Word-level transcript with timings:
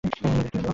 নন্দির 0.03 0.13
কি 0.15 0.21
হলো? 0.25 0.69